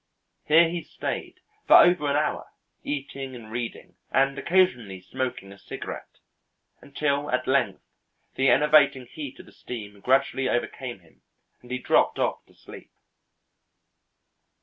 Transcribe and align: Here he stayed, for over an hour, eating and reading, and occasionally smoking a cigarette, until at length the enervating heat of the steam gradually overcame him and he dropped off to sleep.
Here 0.47 0.67
he 0.67 0.81
stayed, 0.81 1.41
for 1.67 1.77
over 1.77 2.09
an 2.09 2.15
hour, 2.15 2.47
eating 2.83 3.35
and 3.35 3.51
reading, 3.51 3.97
and 4.09 4.35
occasionally 4.35 4.99
smoking 4.99 5.51
a 5.53 5.59
cigarette, 5.59 6.17
until 6.81 7.29
at 7.29 7.45
length 7.45 7.83
the 8.33 8.49
enervating 8.49 9.05
heat 9.05 9.37
of 9.39 9.45
the 9.45 9.51
steam 9.51 9.99
gradually 9.99 10.49
overcame 10.49 11.01
him 11.01 11.21
and 11.61 11.69
he 11.69 11.77
dropped 11.77 12.17
off 12.17 12.43
to 12.47 12.55
sleep. 12.55 12.89